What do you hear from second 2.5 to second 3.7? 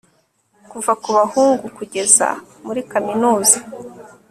muri kaminuza